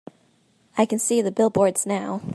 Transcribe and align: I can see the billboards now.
I 0.79 0.87
can 0.87 0.97
see 0.97 1.21
the 1.21 1.31
billboards 1.31 1.85
now. 1.85 2.21